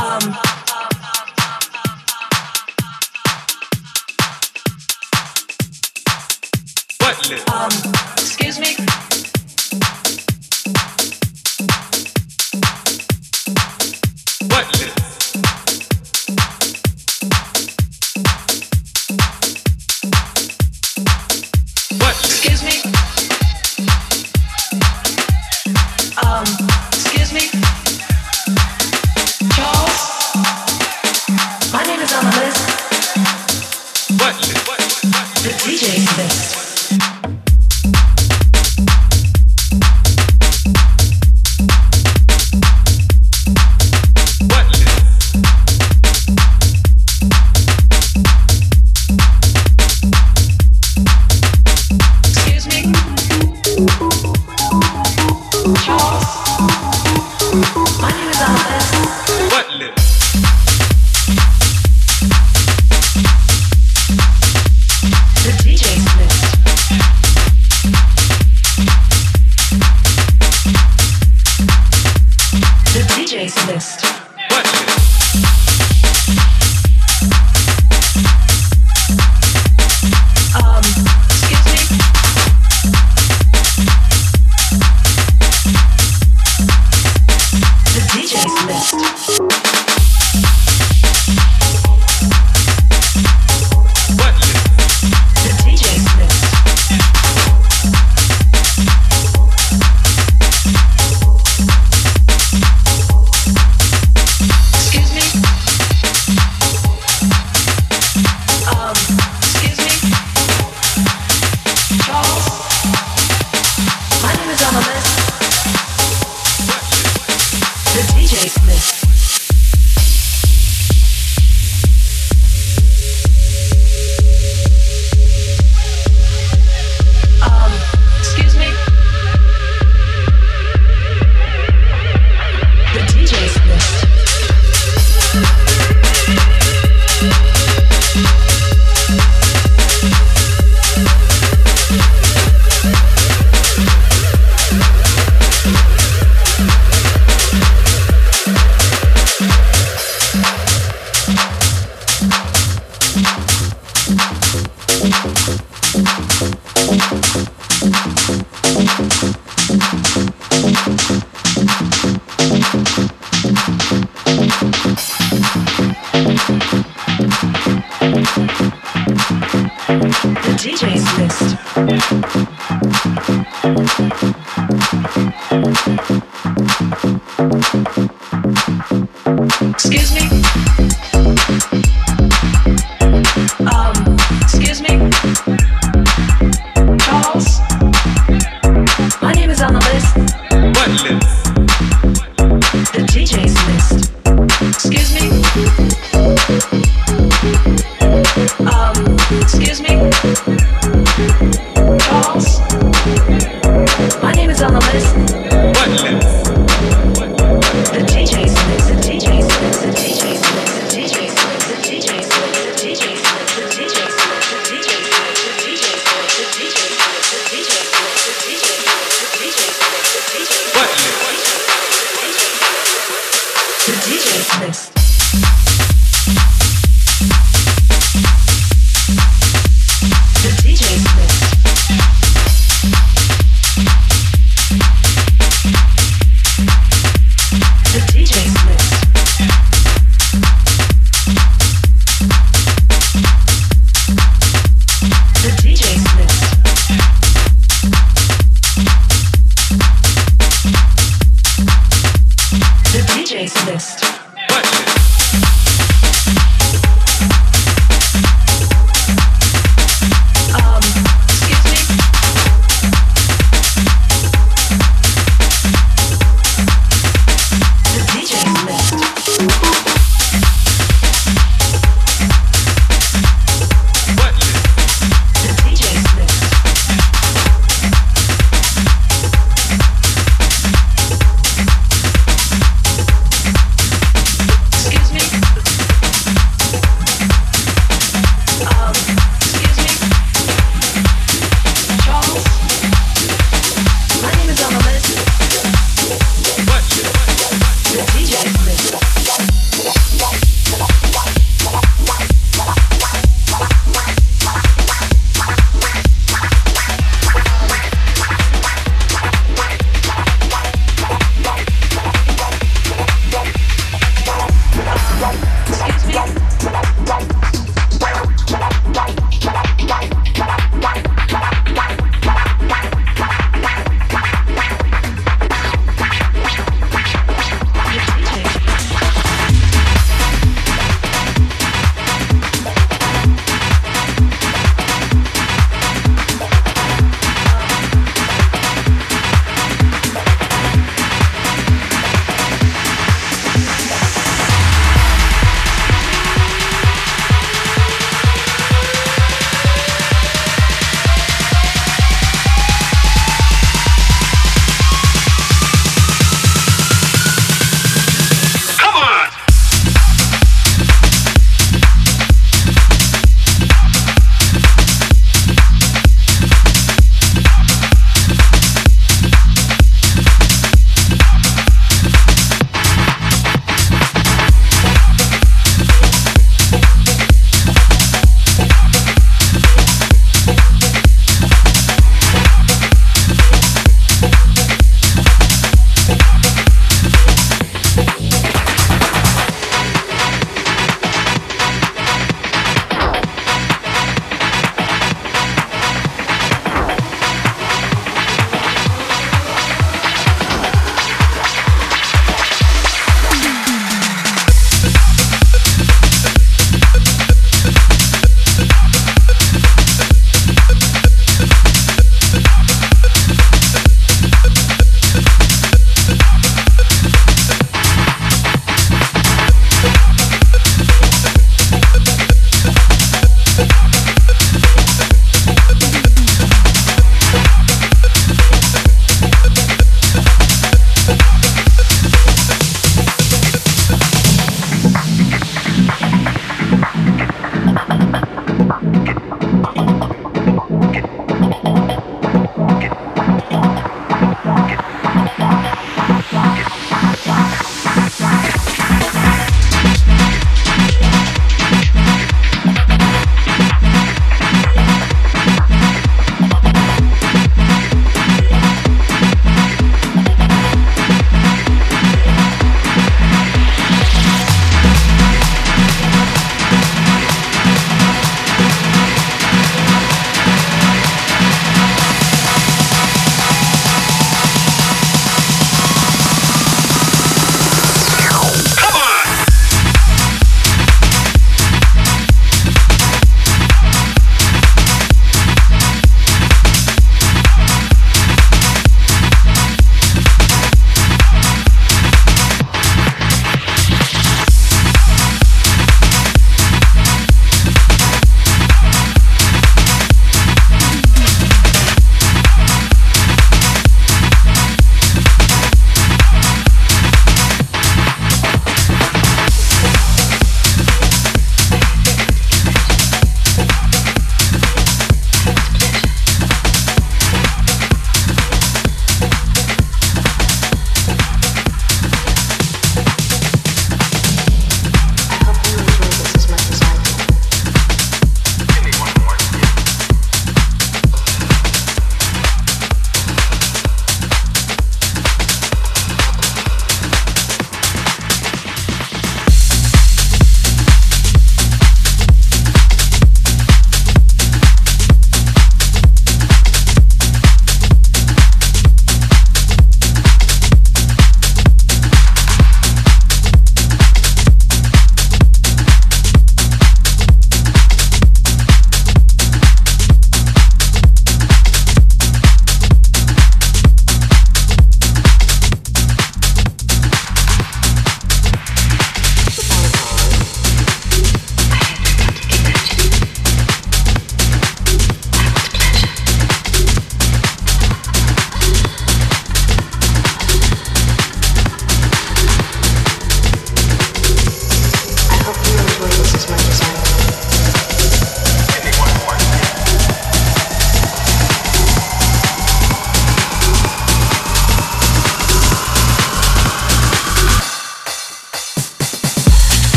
[0.00, 0.49] Um, um,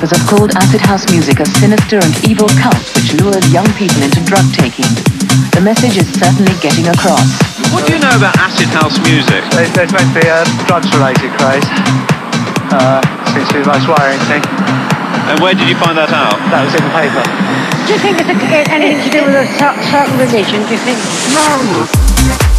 [0.00, 4.00] newspapers have called acid house music a sinister and evil cult which lures young people
[4.00, 4.88] into drug taking.
[5.52, 7.28] The message is certainly getting across.
[7.68, 9.44] What do you know about acid house music?
[9.52, 11.68] There's, there's meant to be a drugs-related craze.
[12.72, 14.42] Uh, seems to be the most worrying thing.
[15.28, 16.38] And where did you find that out?
[16.48, 17.20] That was in the paper.
[17.84, 20.64] Do you think it's anything to do with a certain religion?
[20.64, 20.98] Do you think?
[21.36, 22.49] No.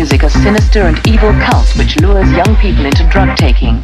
[0.00, 3.76] Music a sinister and evil cult which lures young people into drug taking.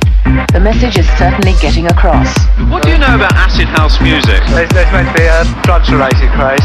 [0.49, 2.33] The message is certainly getting across.
[2.73, 4.41] What do you know about acid house music?
[4.49, 6.65] There's, there's meant to be a drugs-related craze.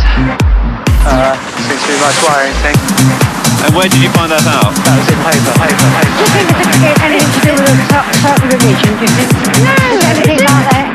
[1.04, 1.36] Uh,
[1.68, 2.80] seems to be the most worrying thing.
[3.68, 4.72] And where did you find that out?
[4.88, 6.72] That was in the paper, paper, Do you think paper.
[6.72, 8.92] it's a, anything to do with a cer- certain religion?
[8.96, 9.30] Do you think?
[9.68, 9.76] No.
[10.16, 10.88] Anything like that?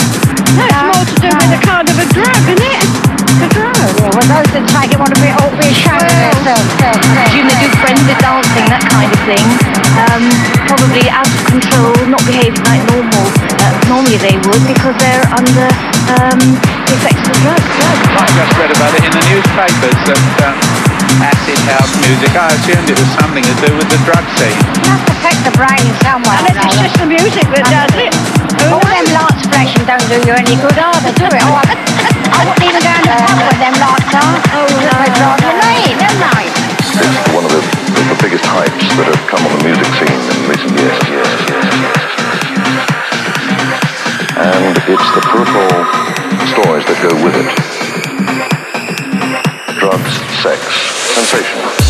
[0.57, 2.88] No, it's more to do with a kind of a drug, isn't it?
[3.21, 3.77] It's a drug.
[4.01, 7.26] Yeah, well, those that take it want to be all be ashamed of themselves.
[8.14, 9.47] Self, I presume they do frenzied dancing, that kind of thing.
[9.97, 10.25] Um,
[10.69, 13.27] probably out of control, not behaving like normal.
[13.59, 15.69] Uh, normally they would because they're under
[16.14, 16.40] um,
[16.87, 17.64] the effects of drugs.
[17.64, 18.07] drugs.
[18.14, 20.57] I just read about it in the newspapers that um,
[21.25, 24.59] acid house music, I assumed it was something to do with the drug scene.
[24.85, 26.37] must affect the brain somewhere.
[26.45, 28.12] Unless it's just the music that does it.
[28.69, 31.42] All them lights flashing don't do you any good either, do it?
[31.47, 31.64] Oh, I,
[32.37, 34.33] I wouldn't even go in the pub with them lights on.
[34.53, 34.95] Oh, no.
[35.01, 36.45] They drive you late, don't they?
[36.97, 40.49] It's one of the, the biggest hypes that have come on the music scene in
[40.49, 40.97] recent years.
[44.37, 45.81] And it's the peripheral
[46.53, 47.49] stories that go with it.
[49.81, 50.61] Drugs, sex,
[51.15, 51.86] sensation.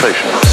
[0.00, 0.49] Sensation.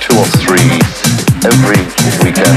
[0.00, 0.80] Two or three
[1.44, 1.84] every
[2.24, 2.56] weekend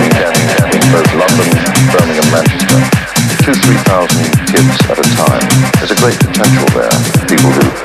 [0.71, 1.51] in both London,
[1.91, 2.79] Birmingham, Manchester.
[3.43, 5.43] Two, three thousand kids at a time.
[5.75, 6.95] There's a great potential there.
[7.27, 7.82] People who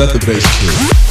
[0.00, 1.09] Let the bass kick.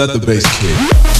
[0.00, 1.19] Let the bass kick.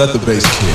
[0.00, 0.69] Let the bass kick.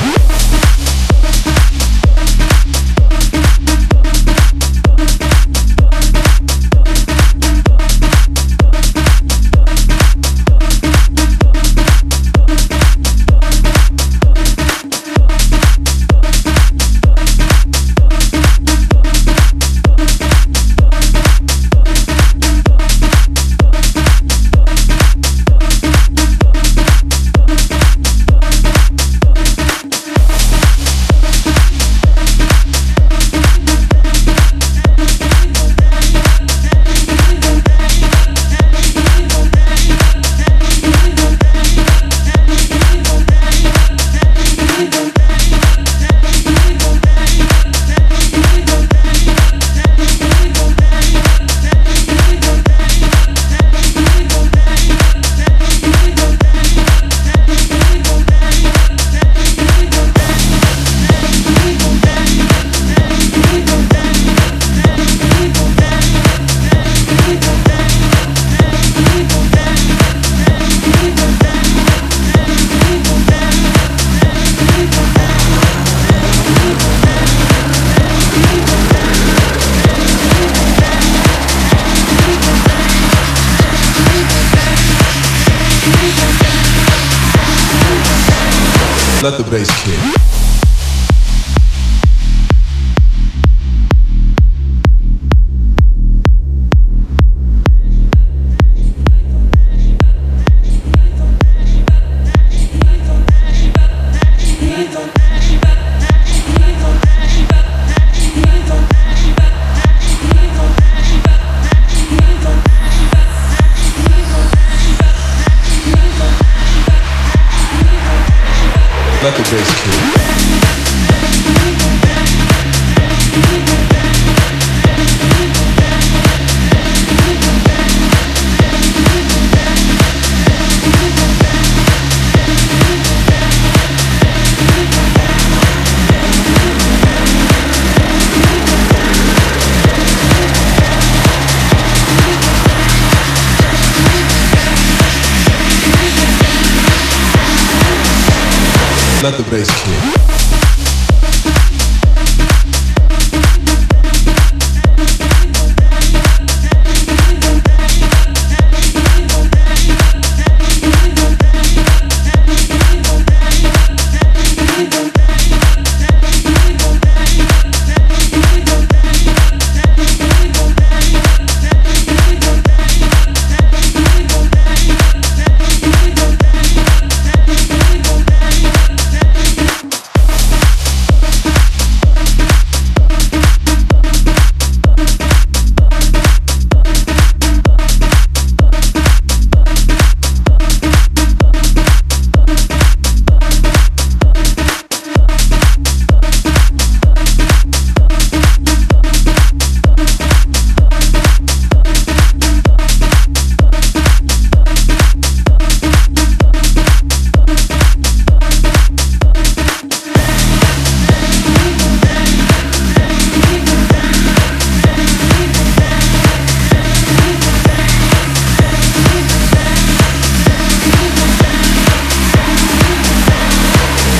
[149.25, 150.24] Let the bass kick.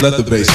[0.06, 0.55] Let the bass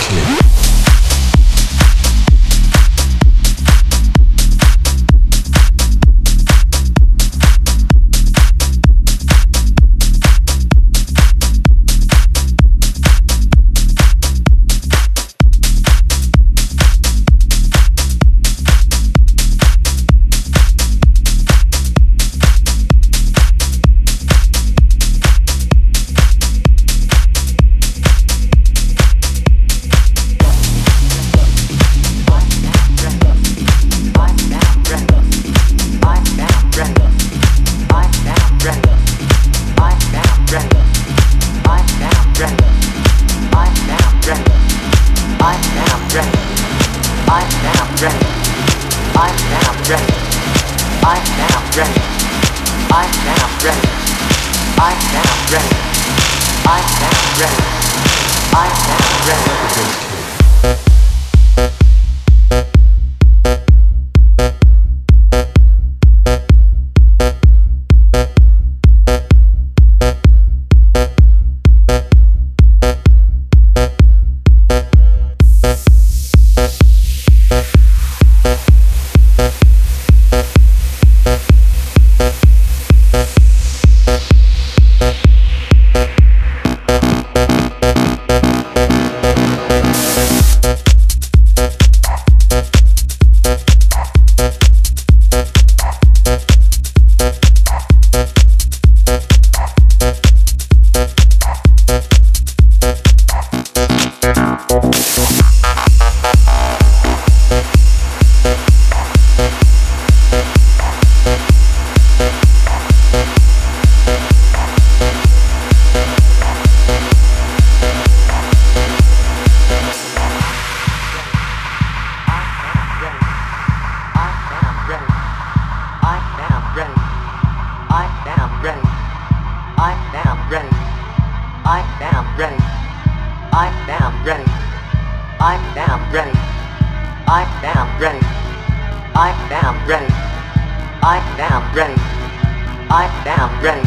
[142.93, 143.87] I am ready.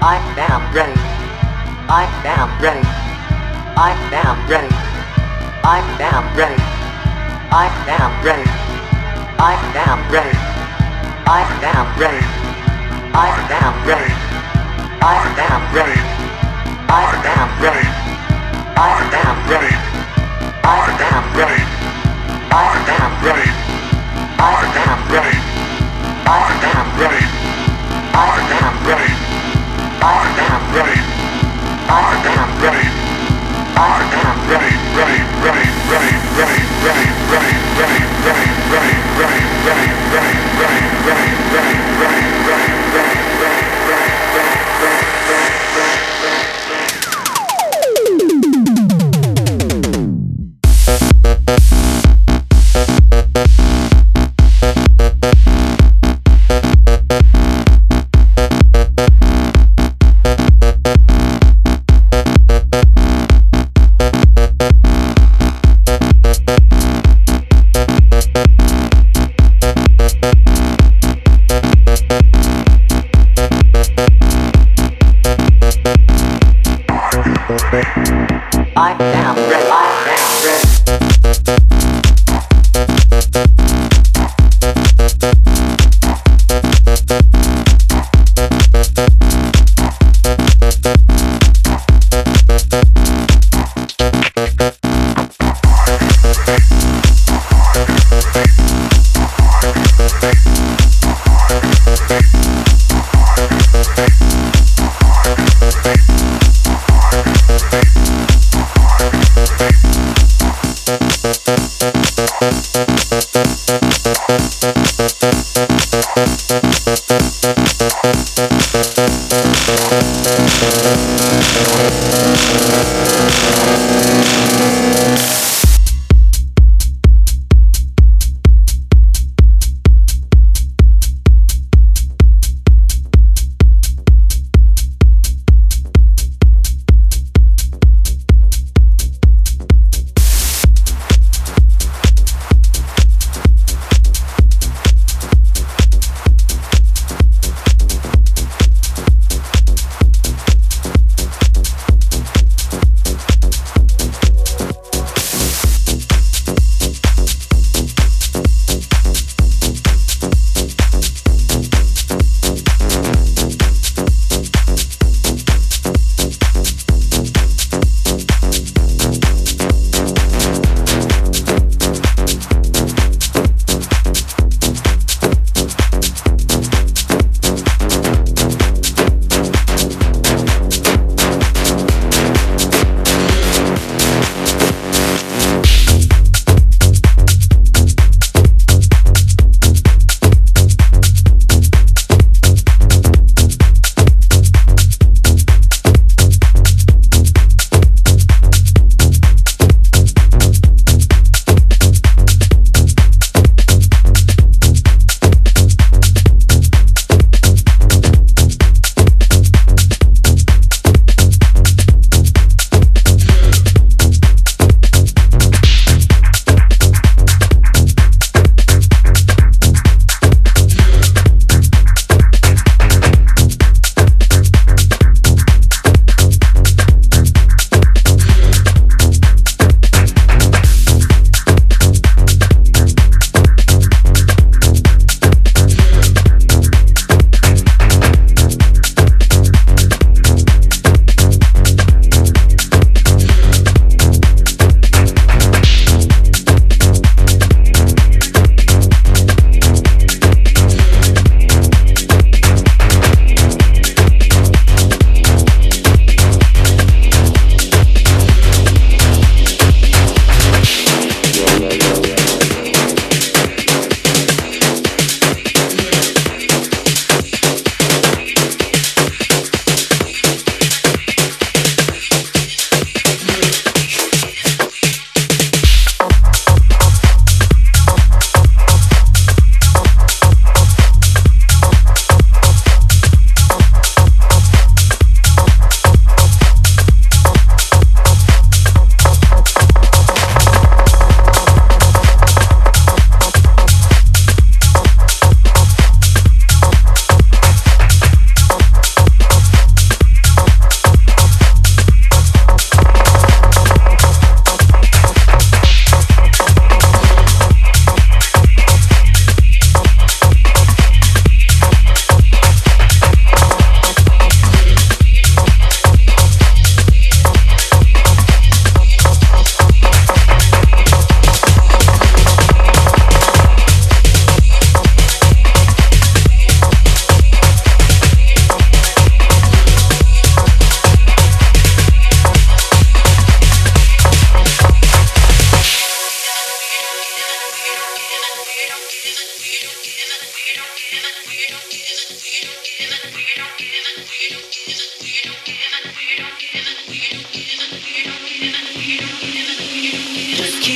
[0.00, 0.94] I am ready.
[1.90, 2.86] I am ready.
[3.74, 3.90] I
[4.22, 4.70] am ready.
[5.66, 6.54] I am ready.
[7.50, 8.46] I am ready.
[9.42, 10.38] I am ready.
[11.26, 11.42] I
[11.74, 12.22] am ready.
[13.10, 14.14] I am ready.
[15.02, 15.98] I am ready.
[16.14, 17.90] I am ready.
[18.64, 19.74] I am ready.
[20.62, 20.78] I
[21.10, 21.62] am ready.
[22.52, 23.50] I am ready.
[24.38, 25.36] I am ready.
[26.26, 27.63] I am ready.
[28.16, 29.10] I am ready.
[29.98, 31.00] I am ready.
[31.90, 32.86] I am ready.
[33.74, 39.90] I am ready, ready, ready, ready, ready, ready, ready, ready, ready, ready, ready, ready, ready,
[40.14, 42.33] ready, ready, ready, ready, ready.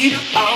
[0.08, 0.47] Just